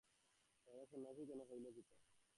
[0.67, 1.93] রাজা সন্ন্যাসী কেন হইল পিতা?